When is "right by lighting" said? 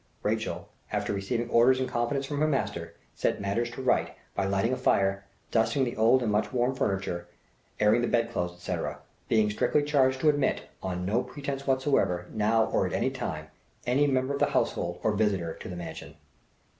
3.83-4.73